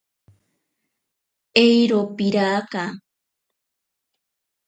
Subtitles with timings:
[1.63, 2.83] Eiro piraka.